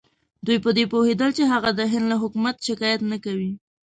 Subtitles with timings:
[0.45, 3.51] دوی په دې پوهېدل چې هغه د هند له حکومت شکایت نه کاوه.